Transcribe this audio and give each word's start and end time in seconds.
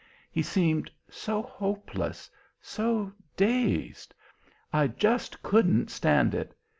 He 0.31 0.41
seemed 0.41 0.89
so 1.11 1.43
hopeless, 1.43 2.27
so 2.59 3.11
dazed. 3.37 4.15
I 4.73 4.87
just 4.87 5.43
couldn't 5.43 5.91
stand 5.91 6.33
it. 6.33 6.55